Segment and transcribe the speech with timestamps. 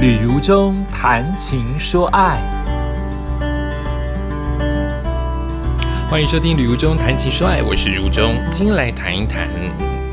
[0.00, 2.40] 旅如中谈情说爱，
[6.10, 9.46] 欢迎收听《旅如中谈情说爱》，我是如中，今天来谈一谈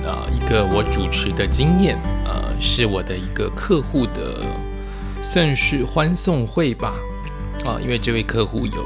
[0.05, 4.43] 啊、一个我主持的经验，呃，是我的一个客户的
[5.23, 6.93] 算是欢送会吧，
[7.63, 8.85] 啊、因为这位客户有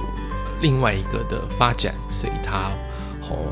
[0.61, 2.69] 另外一个的发展，所以他
[3.27, 3.51] 哦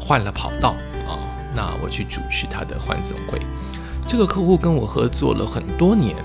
[0.00, 0.70] 换了跑道
[1.06, 1.20] 啊、
[1.54, 3.38] 那我去主持他的欢送会。
[4.06, 6.16] 这个客户跟我合作了很多年，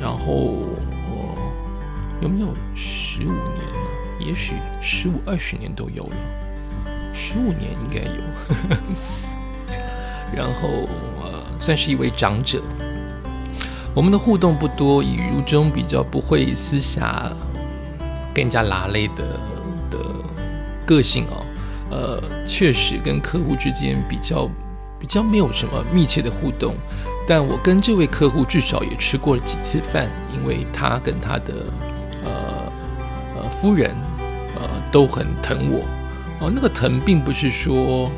[0.00, 1.34] 然后我
[2.20, 3.78] 有没有十五年呢？
[4.20, 6.16] 也许十五二十年都有了，
[7.12, 8.20] 十五年应该有。
[10.34, 10.68] 然后
[11.22, 12.62] 呃，算是一位长者。
[13.94, 17.32] 我们的互动不多，以如中比较不会私下
[18.34, 19.40] 跟人家拉累的
[19.90, 19.98] 的
[20.86, 21.44] 个性哦，
[21.90, 24.48] 呃，确实跟客户之间比较
[25.00, 26.74] 比较没有什么密切的互动。
[27.30, 31.52] 但我跟这位客户至少也吃过了几次饭，因为他跟他的
[32.24, 32.72] 呃
[33.36, 33.94] 呃夫人
[34.56, 35.84] 呃都很疼我
[36.40, 36.50] 哦。
[36.50, 38.10] 那个疼并不是说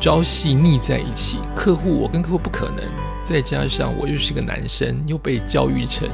[0.00, 2.84] 朝夕腻在一起，客户我跟客户不可能，
[3.24, 6.08] 再加上我又是个男生，又被教育成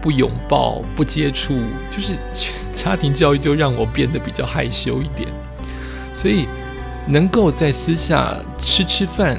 [0.00, 1.52] 不拥抱、不接触，
[1.90, 2.14] 就是
[2.72, 5.28] 家庭教育就让我变得比较害羞一点，
[6.14, 6.46] 所以
[7.06, 9.38] 能够在私下吃吃饭。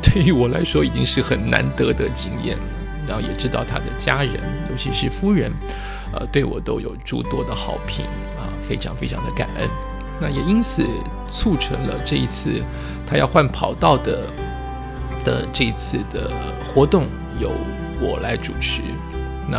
[0.02, 2.64] 对于我来说，已经是很难得的经验了。
[3.06, 4.34] 然后也知道他的家人，
[4.70, 5.50] 尤其是夫人，
[6.12, 8.04] 呃，对我都有诸多的好评
[8.36, 9.66] 啊，非常非常的感恩。
[10.20, 10.84] 那也因此
[11.30, 12.62] 促成了这一次
[13.06, 14.26] 他要换跑道的
[15.24, 16.30] 的这一次的
[16.66, 17.06] 活动
[17.40, 17.50] 由
[17.98, 18.82] 我来主持。
[19.48, 19.58] 那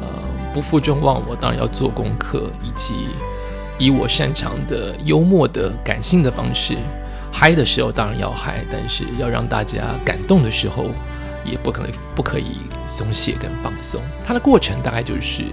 [0.00, 0.06] 呃，
[0.54, 3.08] 不负众望，我当然要做功课，以及
[3.78, 6.74] 以我擅长的幽默的感性的方式。
[7.40, 10.84] 嗨的时候当然要嗨，但是要让大家感动的时候，
[11.42, 13.98] 也不可能不可以松懈跟放松。
[14.26, 15.44] 它的过程大概就是，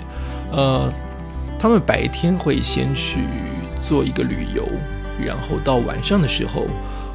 [0.52, 0.92] 呃，
[1.58, 3.20] 他们白天会先去
[3.82, 4.68] 做一个旅游，
[5.26, 6.66] 然后到晚上的时候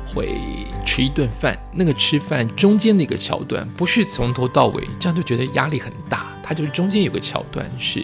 [0.06, 1.54] 会吃一顿饭。
[1.70, 6.32] 那个吃饭中间的一个桥段，不是从头到尾，这样就觉得压力很大。
[6.42, 8.02] 它就是中间有个桥段是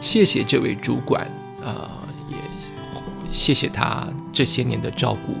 [0.00, 1.30] 谢谢这位主管，
[1.62, 2.36] 啊、也
[3.30, 5.34] 谢谢他这些年的照顾。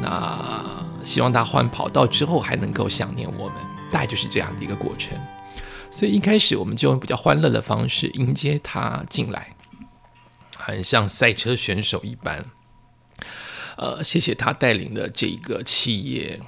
[0.00, 0.64] 那
[1.04, 3.56] 希望他换跑道之后还能够想念我们，
[3.90, 5.18] 大概就是这样的一个过程。
[5.90, 9.56] 所以一开始我们就用比较欢乐的方式迎接他进来，
[10.56, 12.44] 很像赛车选手一般。
[13.76, 16.40] 呃，谢谢他带领的这个企业，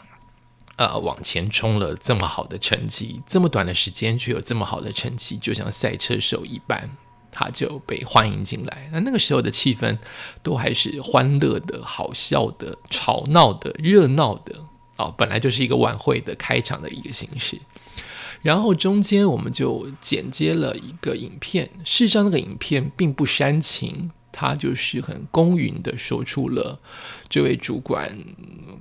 [0.76, 6.90] 呃，往前冲了这么好的成绩，这么短的时间却有这么好的成绩，就像赛车手一般。
[7.32, 8.88] 他就被欢迎进来。
[8.92, 9.98] 那那个时候的气氛
[10.42, 14.54] 都还是欢乐的、好笑的、吵闹的、热闹的
[14.98, 17.58] 哦，本来就是一个晚会的开场的一个形式。
[18.42, 26.78] 然后中间我们就剪接了一个影片，事实上那个影片并不煽情，他就是很公允的说出了
[27.28, 28.18] 这位主管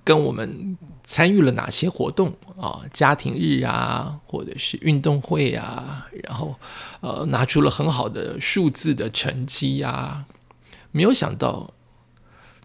[0.04, 0.76] 跟我们
[1.12, 6.56] 参与了哪些活动啊，家庭日啊，或者是运动会啊，然后
[7.02, 10.26] 呃拿出了很好的数字的成绩呀、
[10.94, 11.74] 没有想到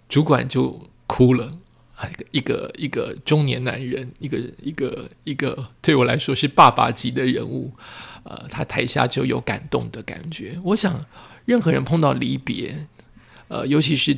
[0.08, 1.50] 主管就哭了。
[1.98, 7.72] 一个一个一个中年男人，一个一个一个对我来说是爸爸级的人物，
[8.22, 10.60] 呃，他台下就有感动的感觉。
[10.62, 11.04] 我想，
[11.46, 12.86] 任何人碰到离别，
[13.48, 14.16] 呃，尤其是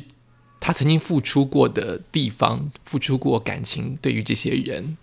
[0.59, 4.97] 他曾经付出过的地方，付出过感情，对于这些人，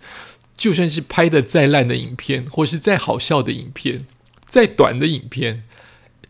[0.56, 4.06] 就算是拍的再烂的影片，或是再好笑的影片，
[4.48, 5.64] 再短的影片，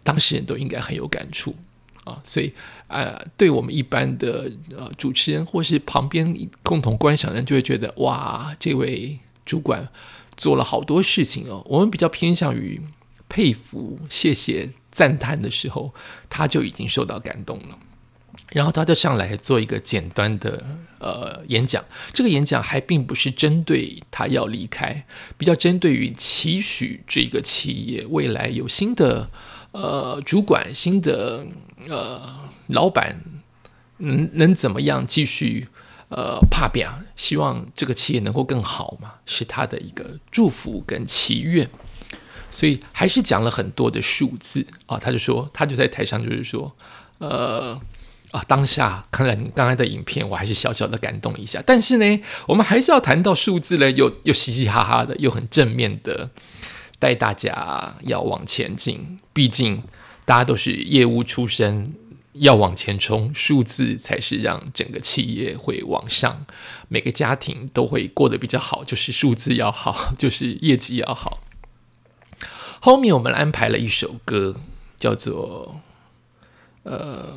[0.03, 1.56] 当事人都应该很有感触
[2.04, 2.20] 啊。
[2.25, 2.53] 所以，
[2.86, 9.88] 呃，对我们一般的呃主持人或是旁边共同观赏人，就会觉得哇，这位主管
[10.36, 11.65] 做了好多事情哦。
[11.69, 12.81] 我们比较偏向于
[13.28, 15.92] 佩服、谢谢、赞叹的时候，
[16.31, 17.78] 他就已经受到感动了。
[18.52, 20.64] 然后他就上来做一个简单的
[20.98, 25.04] 呃演讲，这个演讲还并不是针对他要离开，
[25.36, 29.28] 比较针对于期许这个企业未来有新的
[29.72, 31.44] 呃主管、新的
[31.88, 32.22] 呃
[32.68, 33.21] 老板，
[33.98, 35.66] 能能怎么样继续
[36.09, 41.68] 呃怕变，希望这个企业能够更好嘛，是他的一个祝福跟祈愿。
[42.48, 46.74] 所以还是讲了很多的数字啊，他就说，他就在台上就是说，
[47.18, 47.78] 呃。
[48.44, 51.62] 当下看了你刚才的影片，我还是小小的感动一下。
[51.66, 56.30] 但是呢，我们还是要谈到数字呢，又又嘻嘻哈哈的，又很正面的
[56.98, 59.18] 带大家要往前进。
[59.33, 59.83] 毕竟
[60.24, 61.94] 大家都是业务出身，
[62.33, 66.47] 要往前冲，数字才是让整个企业会往上，
[66.89, 68.82] 每个家庭都会过得比较好。
[68.84, 71.41] 就是数字要好，就是业绩要好。
[72.80, 74.56] 后面我们安排了一首歌，
[75.00, 75.80] 叫做
[76.82, 77.34] 呃，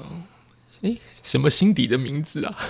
[0.81, 2.55] 诶，什么心底的名字啊？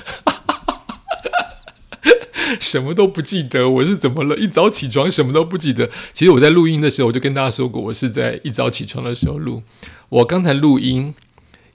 [2.60, 4.36] 什么都不记得，我是怎么了？
[4.36, 5.88] 一早起床什么都不记得。
[6.14, 9.62] 其实我在录音的时候，我就跟大家说过，我是在一早起床的时候录。
[10.10, 11.14] 我刚才录音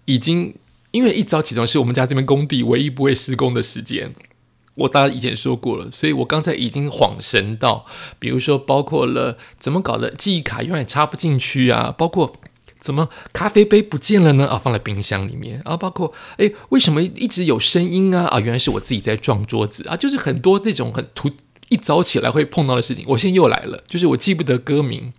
[0.07, 0.57] 已经，
[0.91, 4.13] 因为一早起床是我们家这边工地唯一不会施工的时间。
[4.75, 7.87] 我大家以前说过了，所以我刚才已经恍神到，
[8.19, 12.35] 比如说包括了怎么搞的，记忆卡永远插不进去啊，包括。
[12.85, 14.47] 怎么咖啡杯不见了呢？
[14.47, 15.75] 啊，放在冰箱里面啊。
[15.75, 18.27] 包括哎，为什么一直有声音啊？
[18.27, 19.97] 啊，原来是我自己在撞桌子啊。
[19.97, 21.31] 就是很多这种很突，
[21.71, 23.03] 一早起来会碰到的事情。
[23.09, 25.11] 我现在又来了，就是我记不得歌名。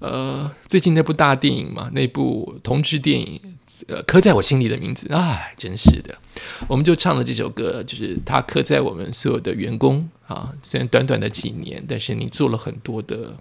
[0.00, 3.40] 呃，最近那部大电影嘛，那部同志电影，
[3.86, 5.06] 呃，刻在我心里的名字。
[5.12, 6.18] 哎，真是的，
[6.66, 10.52] 我们就唱了这首歌，就是它刻在我们所有的员工啊。
[10.60, 13.36] 虽然短短的几年，但是你做了很多的。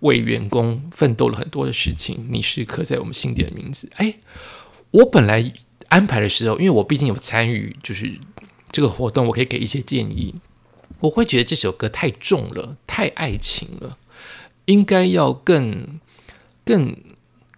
[0.00, 3.88] 为员工奋斗了很多的事情，你是刻在我们心底的名字。
[3.96, 4.16] 哎，
[4.90, 5.52] 我本来
[5.88, 8.18] 安排的时候，因为我毕竟有参与，就是
[8.70, 10.34] 这个活动，我可以给一些建议。
[11.00, 13.98] 我会觉得这首歌太重了，太爱情了，
[14.66, 16.00] 应该要更、
[16.64, 16.96] 更、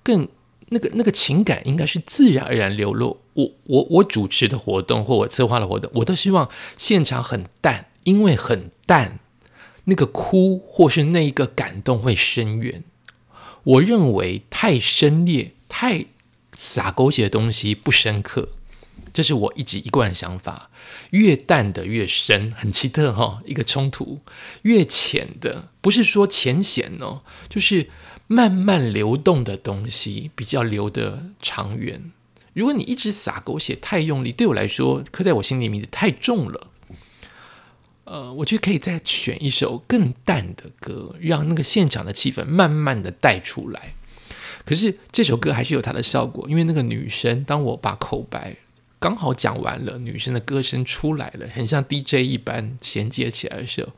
[0.03, 0.29] 更
[0.69, 3.21] 那个那个情感，应该是自然而然流露。
[3.35, 9.21] 我我我主持的活动或我策划的活动，我都希望现场很淡，因为很淡。
[9.87, 12.85] 那个哭或是那一个感动会深远，
[13.65, 16.06] 我认为太深烈、太
[16.53, 18.50] 洒狗血的东西不深刻，
[19.12, 20.71] 这是我一直一贯的想法。
[21.11, 24.21] 越淡的越深，很奇特哈，一个冲突。
[24.62, 27.89] 越浅的，不是说浅显哦，就是
[28.27, 32.11] 慢慢流动的东西比较流得长远。
[32.55, 36.71] 如果你一直洒狗血太用力，对我来说刻在我心里名字太重了。
[38.06, 43.94] 呃，我觉得可以再选一首更淡的歌，让那个现场的气氛慢慢的带出来。
[44.64, 48.56] 可是这首歌还是有它的效果，因为那个女生，当我把口白
[49.00, 53.93] 刚好讲完了，女生的歌声出来了，很像 DJ 一般衔接起来的时候，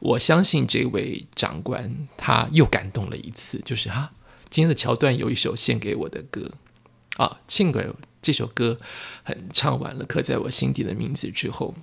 [0.00, 4.12] 我相信这位长官他又感动了一次，就是哈，
[4.50, 6.50] 今天的桥段有一首献给我的歌
[7.16, 7.86] 啊，献给
[8.20, 8.78] 这首歌，
[9.22, 11.74] 很唱完了，刻在我心底的名字之后，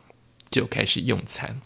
[0.49, 1.59] 就开始用餐。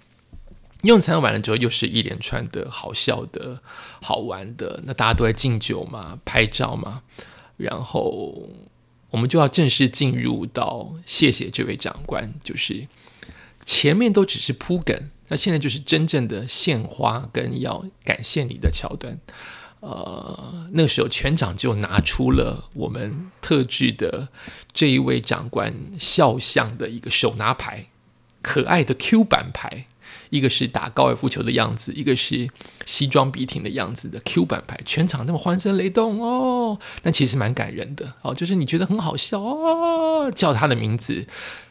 [0.83, 3.61] 用餐完了之后，又是一连串的好笑的、
[4.01, 4.81] 好玩的。
[4.85, 7.01] 那大家都在敬酒嘛，拍照嘛，
[7.57, 8.49] 然后
[9.09, 12.87] 我们就要正式进入到谢谢这位长官，就是
[13.65, 19.17] 前面都只是铺梗，那现在就是真正的献花跟要感谢你的桥段。
[19.79, 24.29] 呃，那时候全场就拿出了我们特制的
[24.73, 27.87] 这一位长官肖像的一个手拿牌，
[28.41, 29.87] 可爱的 Q 版牌。
[30.35, 32.49] 一个是打高尔夫球的样子，一个是
[32.85, 41.25] 西装笔挺的样子的 Q 版牌，全场那么欢声雷动哦，但其实蛮感人的哦，就是你觉得很好笑哦，叫他的名字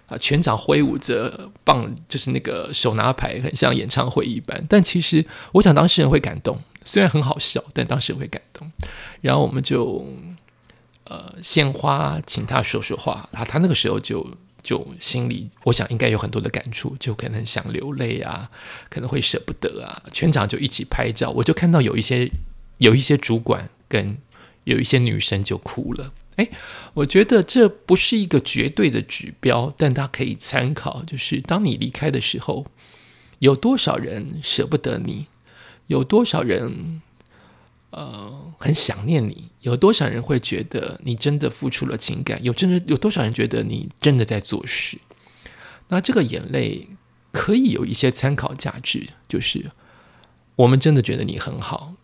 [0.08, 4.64] 啊，全场挥舞着棒，就是那个手拿牌，很像演唱会一般。
[4.68, 8.70] 但其实我想当事人会感动，虽然很好笑，但当事人会感动。
[9.20, 10.06] 然后我们就
[11.04, 14.26] 呃献花，请他说说话啊，他那个时候就。
[14.64, 18.50] 就心里，我想应该有很多的感触，就可能想流泪啊，
[18.88, 20.02] 可能会舍不得啊。
[20.12, 22.28] 全场就一起拍照，我就看到有一些
[22.78, 24.18] 有一些主管跟
[24.64, 26.12] 有一些女生就哭了。
[26.36, 26.48] 哎，
[26.94, 31.04] 我觉得这不是一个绝对的指标，但它可以参考。
[31.04, 32.66] 就是当你离开的时候，
[33.38, 35.26] 有多少人舍不得你，
[35.86, 37.02] 有多少人。
[37.96, 39.50] 呃，很想念你。
[39.64, 42.42] 有多少人会觉得你真的付出了情感？
[42.44, 44.98] 有真的有多少人觉得你真的在做事？
[45.88, 46.88] 那这个眼泪
[47.32, 49.70] 可以有一些参考价值，就是
[50.56, 51.94] 我们真的觉得你很好，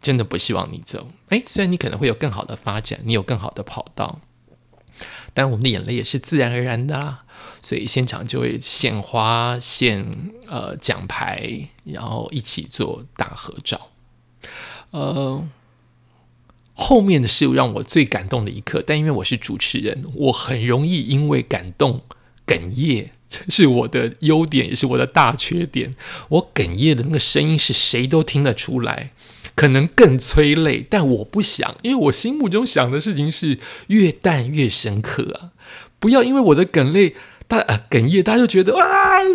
[0.00, 1.08] 真的不希望你走。
[1.30, 4.20] 哎，虽然你可能会有更好的发展，你有更好的跑道，
[5.32, 7.24] 但我们的眼泪也是自然而然的啦。
[7.60, 13.90] 所以现场就会献花、献呃奖牌，然后一起做大合照。
[14.90, 15.44] 呃，
[16.76, 22.00] 后面的是让我最感动的一刻，但因为我是主持人，我很容易因为感动
[22.44, 25.94] 哽咽，这是我的优点，也是我的大缺点。
[26.28, 29.12] 我哽咽的那个声音是谁都听得出来，
[29.54, 35.50] 可能更催泪，但我不想，因为我心目中想的事情是越淡越深刻啊！
[36.00, 37.14] 不要因为我的哽泪，
[37.46, 38.84] 大呃哽咽，大家就觉得啊，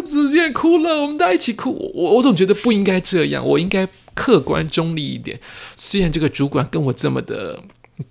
[0.06, 1.94] 直接哭了，我们大家一起哭。
[1.96, 3.88] 我我总觉得不应该这样，我应该。
[4.20, 5.40] 客观中立一点，
[5.78, 7.64] 虽然这个主管跟我这么的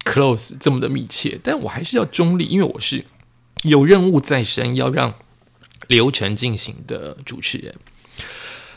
[0.05, 3.05] close，这么的密切，但我还是要中立，因为我是
[3.65, 5.13] 有任务在身，要让
[5.87, 7.75] 流程进行的主持人。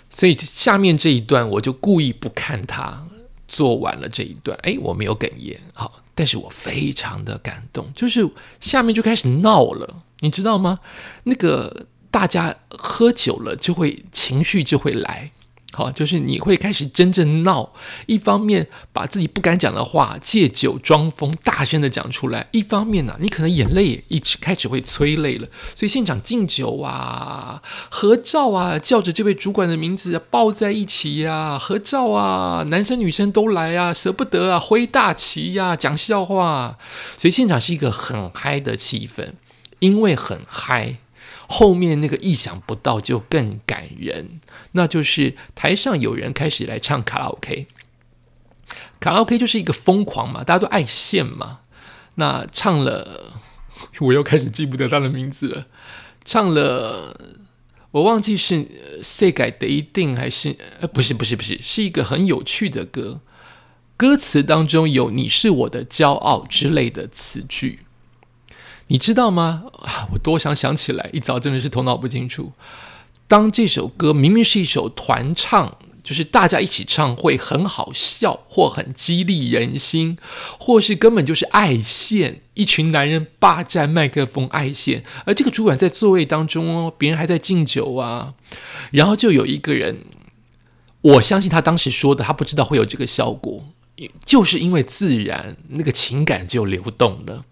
[0.09, 3.07] 所以下面这一段，我就故意不看他，
[3.47, 10.81] 做完了这一段，哎，我没有哽咽，好，但是我非常的感动，就是下面就开始闹了，你知道吗？
[11.23, 15.31] 那个大家喝酒了，就会情绪就会来。
[15.73, 17.71] 好，就是你会开始真正闹，
[18.05, 36.77] 一方面把自己不敢讲的话借酒装疯，大声的讲出来；一方面呢，你可能眼泪也一直开始会催泪了，所以现场敬酒啊、合照啊，叫着这位主管的名字抱在一起呀，合照啊，男生女生都来啊，舍不得啊，挥大旗呀，讲笑话，
[37.17, 39.29] 所以现场是一个很嗨的气氛，
[39.79, 40.97] 因为很嗨。
[41.53, 44.39] 后面那个意想不到就更感人，
[44.73, 47.67] 那就是台上有人开始来唱卡拉 OK，
[48.99, 51.59] 卡拉 OK 就是一个疯狂嘛，大家都爱现嘛。
[52.15, 53.33] 那唱了，
[53.99, 55.67] 我又开始记不得他的名字了。
[56.23, 57.17] 唱了，
[57.91, 63.21] 我忘记是谁改的一定还是呃，不是不是不是，是一个很有趣的歌，
[63.97, 67.79] 歌词当中有“你是我的骄傲”之类的词句。
[68.87, 69.63] 你知道吗？
[69.79, 72.51] 啊，我多想想起来，一早真的是头脑不清楚。
[73.31, 80.17] 当这首歌明明是一首团唱，就是大家一起唱会很好笑，或很激励人心，
[80.59, 88.33] 或是根本就是爱线，一群男人霸占麦克风爱线，而这个主管在座位当中哦，别人还在敬酒啊，
[88.91, 90.07] 然后就有一个人，
[90.99, 93.63] 我相信他当时说的，他不知道会有这个效果。
[94.25, 97.43] 就是因为自然那个情感就流动了，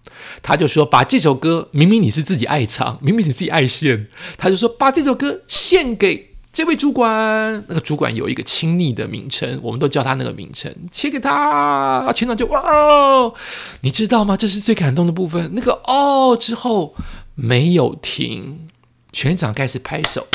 [0.42, 7.64] 他就说把这首歌明明你是自己爱唱，明明你自己爱献，他就说把这首歌献给这位主管。
[7.68, 12.12] 那个主管有一个亲昵的名称，我们都叫他那个名称，切给他。
[12.16, 13.34] 全场就哇哦，
[13.82, 14.36] 你知道吗？
[14.36, 15.52] 这是最感动的部分。
[15.54, 16.96] 那个哦之后
[17.36, 18.68] 没有停，
[19.12, 20.28] 全场开始拍手，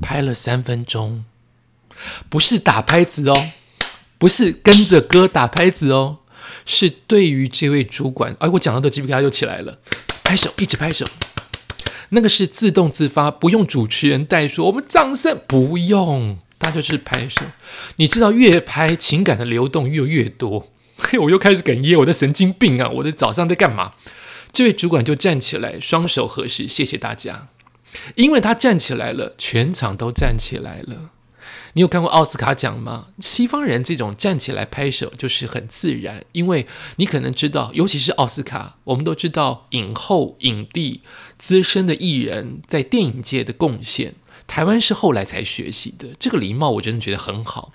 [0.00, 1.24] 拍了三分钟。
[2.28, 3.50] 不是打拍子哦，
[4.18, 6.18] 不是跟着歌打拍子哦，
[6.64, 9.78] 是对于这位主管，哎，我讲到的鸡皮疙瘩就起来了，
[10.22, 11.06] 拍手，一直拍手，
[12.10, 17.44] 那个是自动自发，不用主持人带说，我们掌声不用，大家就是拍手。
[17.96, 23.92] 你知道越拍情感的流动越越多，嘿，我又开始哽咽，我的神经病啊，我的早上在干嘛？
[24.52, 27.48] 这位主管就站起来，双手合十，谢谢大家，
[28.16, 31.11] 因为他站起来了，全场都站起来了。
[31.74, 33.06] 你有看过奥斯卡奖吗？
[33.18, 41.00] 西方人这种站起来拍手就是很自然，因为你可能知道，尤其是奥斯卡，我们都知道影后、影帝、
[41.38, 44.14] 资深的艺人，在电影界的贡献。
[44.46, 47.72] 台湾是后来才学习的，这个礼貌我真的觉得很好。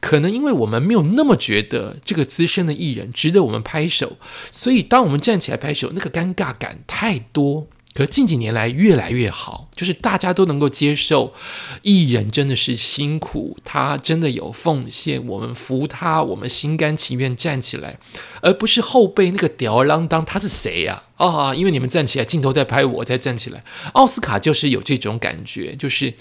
[0.00, 4.16] 可能因为我们没有那么觉得这个资深的艺人值得我们拍手，
[4.52, 7.66] 所以当我们站起来拍手，那个尴尬感太多。
[7.92, 11.34] 可近几年来越来越好，就是大家都能够接受
[11.82, 17.98] 艺人真的是辛苦，他真的有奉献，我们服他，我们心甘情愿站起来，
[18.42, 21.02] 而不是后背那个吊儿郎当，他是谁呀？
[21.16, 23.64] 啊，因为你们站起来，镜头在拍我，才站起来。
[23.94, 26.14] 奥斯卡就是有这种感觉，就是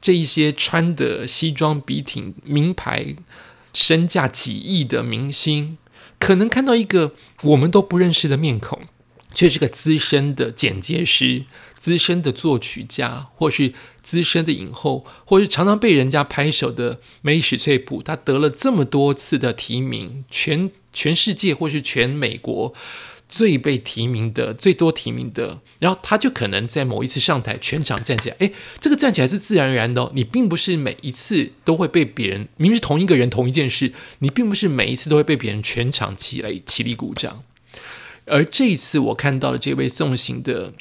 [0.00, 3.16] 这一些穿的西装笔挺、名牌、
[3.72, 5.78] 身价几亿的明星，
[6.18, 8.78] 可能看到一个我们都不认识的面孔。
[9.38, 11.44] 却是个资深的剪接师、
[11.78, 22.74] 资深的作曲家，或是资深的影后，或是常常被人家拍手的梅史翠普，他得了这么多次的提名，全全世界或是全美国
[23.28, 37.44] 最被提名的、最多提名的，然后他就可能在某一次上台，全场站起来，诶，这个站起来是自然而然的，你并不是每一次都会被别人，明明是同一个人、同一件事，你并不是每一次都会被别人全场起来起立鼓掌。
[38.30, 40.72] 而这一次，我看到了这位送行的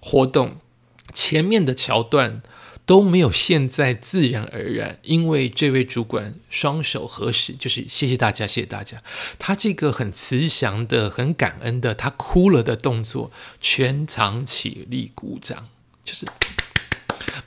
[0.00, 0.58] 活动，
[1.12, 2.42] 前面的桥段
[2.84, 9.02] 都没有现在自然而然，因为这位主管双手合十，就是谢谢大家，谢谢大家。
[9.38, 13.30] 他这个很慈祥的、很感恩的，他哭了的动作，
[13.60, 15.68] 全场起立鼓掌，
[16.04, 16.26] 就是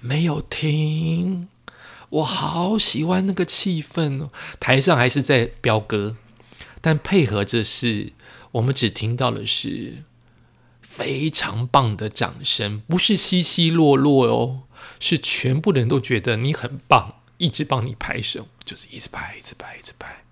[0.01, 1.47] 没有停。
[2.09, 6.17] 我好喜欢那个气氛哦，台上还是在飙歌，
[6.81, 8.13] 但配合着是。
[8.51, 10.03] 我们只听到的是
[10.81, 14.61] 非常棒的掌声，不是稀稀落落哦，
[14.99, 20.23] 是全部的人都觉得你很棒，一直帮你拍手，就是一直拍，一直拍，一直拍。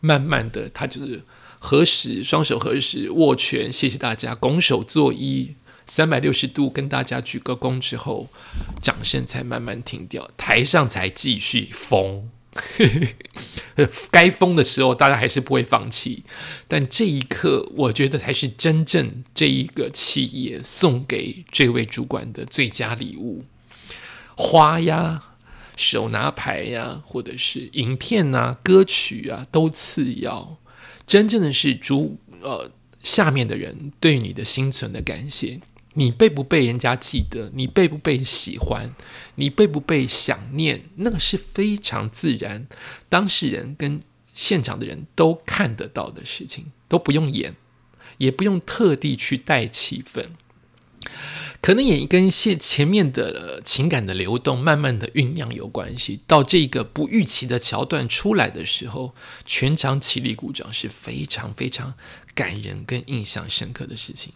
[0.00, 1.22] 慢慢的，他就是
[1.58, 5.54] 合十，双手合十，握拳，谢谢大家，拱手作揖，
[5.86, 8.28] 三百六十度跟大家鞠个躬之后，
[8.80, 12.30] 掌声才慢慢停掉，台上才继续疯。
[14.10, 16.24] 该疯的时候，大家还是不会放弃。
[16.66, 23.44] 但这一刻，我觉得才是真正这一个企业送给这位主管的最佳礼物。
[24.36, 25.22] 花呀，
[25.76, 30.58] 手拿牌呀，或者是影片啊、歌曲啊，都次要。
[31.06, 32.70] 真正的是主呃
[33.02, 35.60] 下面的人对你的心存的感谢。
[35.98, 37.50] 你被不被人家记得？
[37.54, 38.94] 你被不被喜欢？
[39.36, 40.82] 你被不被想念？
[40.96, 42.66] 那个是非常自然，
[43.08, 44.02] 当事人跟
[44.34, 47.56] 现场的人都看得到的事情，都不用演，
[48.18, 50.26] 也不用特地去带气氛。
[51.62, 56.20] 可能也跟现前面的情感的流动慢慢的酝酿有关系。
[56.26, 59.14] 到这个不预期的桥段出来的时候，
[59.46, 61.94] 全场起立鼓掌是非常非常
[62.34, 64.34] 感人跟印象深刻的事情。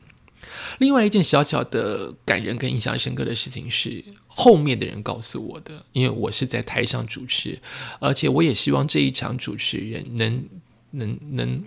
[0.79, 7.61] 另外一件小小的感人跟印象深刻的事情是后面的人告诉我的，因为我是在台上主持，
[7.99, 10.45] 而且我也希望这一场主持人能
[10.93, 11.65] 能能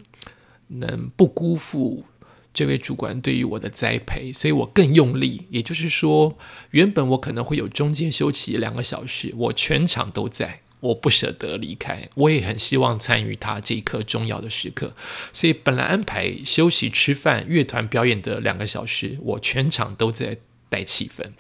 [0.68, 2.06] 能不辜负
[2.54, 5.48] 这位主管对于我的栽培，所以我更用力。
[5.50, 6.38] 也就是说，
[6.72, 10.62] 原本我可能会有中间休息两个小时，我全场都在。
[10.84, 14.94] 我不舍得离开，我也很希望参与他这一刻重要的时刻，
[15.32, 20.38] 所以本来安排休息、吃饭、乐团表演的两个小时，我全场都在
[20.68, 21.32] 带气氛。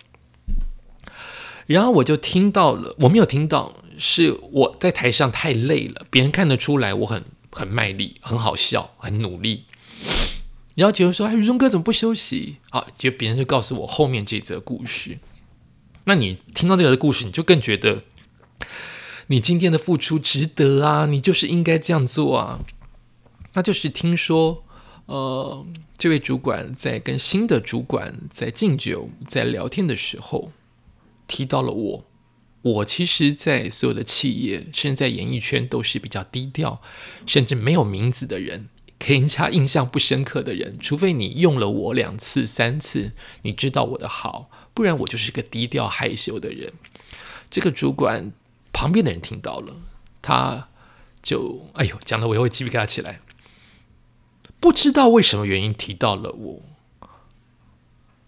[1.67, 9.65] 然后我就听到了，我没有听到，是我在台上太累了，别人看得出来我很很卖力、很好笑、很努力。
[10.75, 15.19] 然后觉得说：“哎，荣哥怎么不休息？”啊，就别人就告诉我后面这则故事。
[16.05, 18.03] 那你听到这个故事，你就更觉得。
[19.33, 21.07] 你今天的付出值得啊！
[21.07, 22.63] 你就是应该这样做啊！
[23.53, 24.63] 那就是听说，
[25.07, 25.65] 呃，
[25.97, 30.51] 这位主管在跟新的主管在敬酒、在聊天的时候，
[31.25, 32.05] 提到了我。
[32.61, 36.79] 我其实，在所有的企业，甚至在演艺圈，都是比较低调，
[37.25, 40.77] 甚至没有名字的人，给人家印象不深刻的人。
[40.79, 46.71] 除非你用了我两次、三次，你知道我的好，不然我就是个低调害羞的人。
[47.49, 48.31] 这个主管。
[48.73, 49.75] 旁边的人听到了，
[50.21, 50.67] 他
[51.21, 53.21] 就哎呦，讲的我又会鸡皮疙瘩起来。
[54.59, 56.62] 不知道为什么原因提到了我，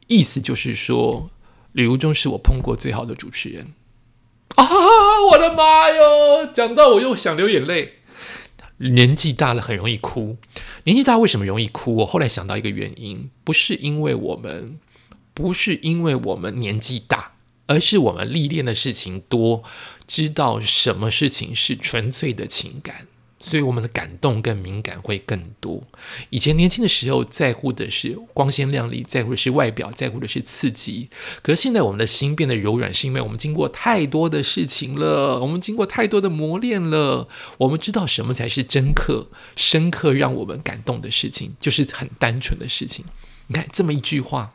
[0.08, 1.29] 意思就是说，
[1.71, 3.73] 李如中是我碰过最好的主持人
[4.55, 4.65] 啊！
[5.31, 7.99] 我的妈哟，讲到我又想流眼泪。
[8.77, 10.36] 年纪大了很容易哭，
[10.84, 11.95] 年纪大为什么容易哭？
[11.95, 14.77] 我后来想到一个原因，不是因为我们，
[15.34, 17.35] 不是因为我们年纪大。
[17.67, 19.63] 而是我们历练的事情多，
[20.08, 23.08] 知道什么事情是纯粹的情感，
[23.39, 25.84] 所以我们的感动跟敏感会更多。
[26.30, 31.10] 以前年轻的时候在乎的是光鲜亮丽，在乎的是外表，在乎的是刺激。
[31.41, 43.06] 可是现在我们的心变得柔软，是因为我们经过太多的事情了，我们经过太多的磨练了，我们知道什么才是真刻、深刻让我们感动的事情，就是很单纯的事情。
[43.47, 44.54] 你看这么一句话。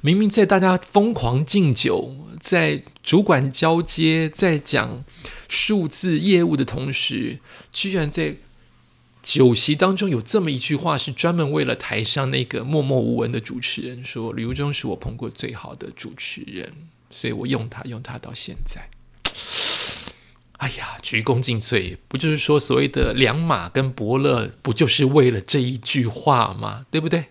[0.00, 5.04] 明明在大家疯狂敬酒，在主管交接，在讲
[5.48, 7.40] 数字业务的同时，
[7.72, 8.36] 居然在
[9.22, 16.72] 酒席当中有这么一句话，是专门为了台上那个默默无闻的主持人说：“刘忠是我碰过最好的主持人，
[17.10, 18.88] 所以我用他，用他到现在。”
[20.58, 26.86] 哎呀，鞠躬尽瘁，不就是说所谓的良马跟伯乐，不就是为了这一句话吗？
[26.90, 27.26] 对不对？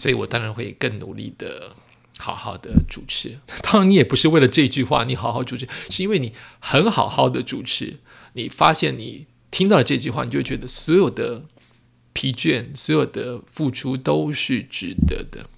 [0.00, 1.76] 所以我当然会更努力的，
[2.16, 3.38] 好好的主持。
[3.62, 7.98] 当然，你也不是为了这句话，你好好主持，是因为你很好好的主持。
[8.32, 11.44] 你发现你听到了这句话，你就觉得所有的
[12.14, 15.50] 疲倦、所有的付出都是值得的。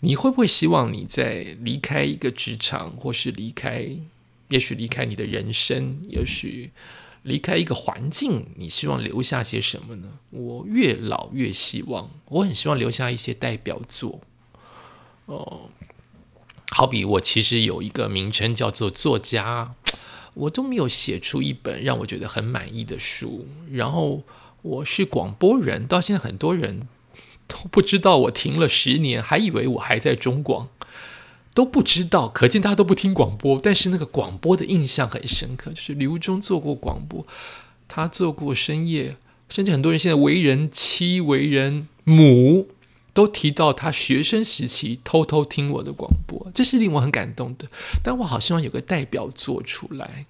[0.00, 3.88] 你会不会希望你在离开一个职场，或是离开，
[4.50, 6.70] 也许离开你的人生，也许？
[7.22, 10.18] 离开一个环境，你希望留下些什么呢？
[10.30, 14.20] 我越老越希望，我很希望留下一些代表作。
[15.26, 15.70] 哦，
[16.70, 19.74] 好比我其实有一个名称叫做作家，
[20.34, 23.46] 我都没有写出一本让我觉得很满意的书。
[23.70, 24.24] 然后
[24.62, 26.88] 我是广播人，到现在很多人
[27.46, 30.68] 都不知道我停了十年，还以为我还在中广。
[31.54, 33.60] 都不知道，可见大家都不听广播。
[33.62, 37.26] 但是那个广播的印象很深刻，就是刘忠做过广播，
[37.86, 39.16] 他做过深夜，
[39.48, 42.68] 甚至很多人现在为人妻、为人母，
[43.12, 47.68] 都提到他学生时期偷偷听我的广播，这是令我很感动的。
[48.02, 50.24] 但我好希望有个代表做出来，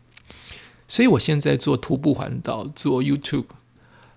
[0.89, 3.45] 所以我现在做徒步环岛，做 YouTube，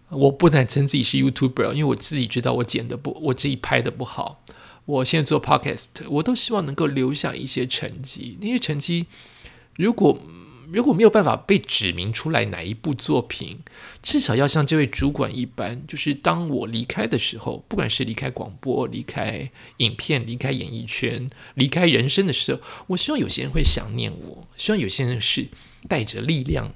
[0.09, 4.41] 我不敢称自己是 YouTuber，因为我自己知道我剪的不，我自己拍的不好。
[4.85, 8.37] 我现在做 podcast，我都希望能够留下一些成绩。
[8.39, 9.07] 那些成绩，
[9.75, 10.19] 如果
[10.71, 13.59] 如果没有办法被指明出来哪一部作品，
[14.01, 25.47] 至少要像这位主管一般，就是当我离开的时候，不管是离开广播、离开影片、离开演艺圈、离开人生的时候，我希望有些人会想念我，希望有些人是
[25.87, 26.73] 带着力量、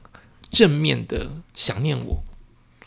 [0.52, 2.24] 正面的想念我。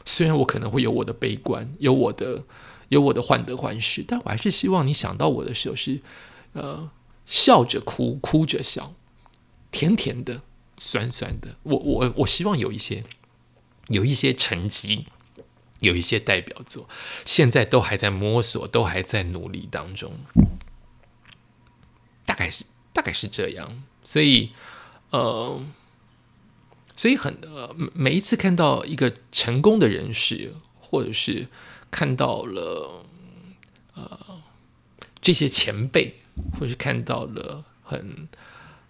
[0.04, 2.44] 虽然我可能会有我的悲观，有我的
[2.92, 6.00] 有我的患得患失，但我还是希望你想到我的时候是，
[6.52, 6.90] 呃，
[7.24, 8.94] 笑着哭，哭着笑，
[9.70, 10.42] 甜甜的。
[10.84, 13.04] 酸酸的，我我我希望有一些
[13.86, 15.06] 有一些成绩，
[15.78, 16.88] 有一些代表作，
[17.24, 20.12] 现在都还在摸索，都还在努力当中，
[22.26, 24.50] 大概是大概是这样，所以
[25.10, 25.60] 呃，
[26.96, 31.46] 所以很呃每一次看到一个成功的人士，或者是
[31.92, 33.06] 看到了
[33.94, 34.42] 呃
[35.20, 36.16] 这些前辈，
[36.58, 38.28] 或是看到了很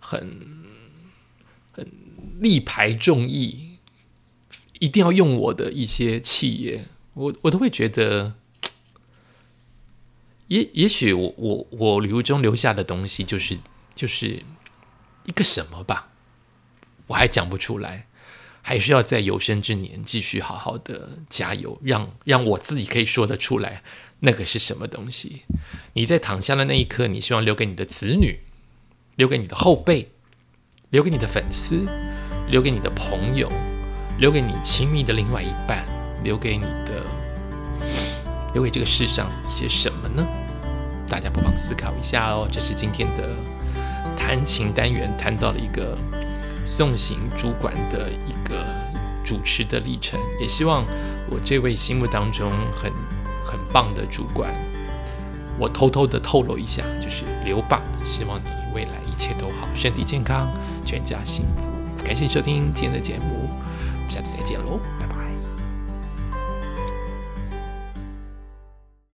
[0.00, 0.62] 很。
[1.74, 1.90] 很
[2.38, 3.78] 力排众议，
[4.78, 6.84] 一定要用我的一些企业，
[7.14, 8.34] 我我都会觉得，
[10.48, 13.58] 也也许我我我旅游中留下的东西，就是
[13.94, 14.42] 就是
[15.24, 16.10] 一个什么吧，
[17.06, 18.06] 我还讲不出来，
[18.62, 23.82] 还需要在有生之年继续好好的加油，让让我自己可以说得出来，
[24.20, 25.42] 那个是什么东西？
[25.92, 28.38] 你在躺下的那一刻，你希望留给你的子女，
[29.16, 30.08] 留给你的后辈。
[30.92, 31.86] 留给你的粉丝，
[32.50, 33.50] 留给你的朋友，
[34.18, 35.86] 留给你亲密的另外一半，
[36.22, 37.02] 留给你的，
[38.52, 40.22] 留给这个世上一些什么呢？
[41.08, 42.46] 大家不妨思考一下哦。
[42.52, 43.34] 这是今天的
[44.14, 45.96] 弹琴单元，谈到了一个
[46.64, 48.64] 送行主管的一个
[49.24, 50.18] 主持的历程。
[50.40, 50.84] 也希望
[51.30, 52.92] 我这位心目当中很
[53.44, 54.52] 很棒的主管，
[55.58, 57.82] 我偷偷的透露一下，就是刘爸。
[58.04, 60.48] 希望你未来一切都好，身体健康。
[60.84, 61.62] 全家幸福，
[62.04, 63.48] 感谢收听今天的节目，
[64.08, 65.11] 下次再见喽，拜拜。